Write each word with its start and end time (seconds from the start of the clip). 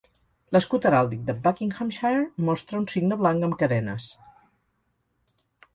L'escut 0.55 0.87
heràldic 0.89 1.21
de 1.27 1.35
Buckinghamshire 1.43 2.23
mostra 2.49 2.81
un 2.83 2.89
cigne 2.95 3.21
blanc 3.21 3.49
amb 3.49 3.61
cadenes. 3.61 4.13